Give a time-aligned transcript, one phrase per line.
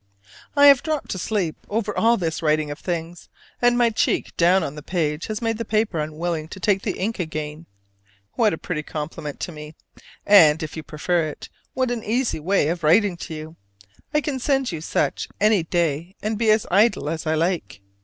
[0.55, 3.29] I have dropped to sleep over all this writing of things,
[3.61, 6.97] and my cheek down on the page has made the paper unwilling to take the
[6.97, 7.67] ink again:
[8.33, 9.75] what a pretty compliment to me:
[10.25, 13.55] and, if you prefer it, what an easy way of writing to you!
[14.11, 17.79] I can send you such any day and be as idle as I like.